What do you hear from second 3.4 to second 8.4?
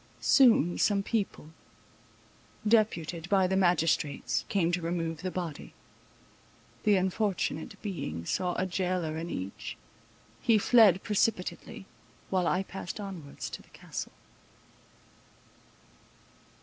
the magistrates, came to remove the body; the unfortunate being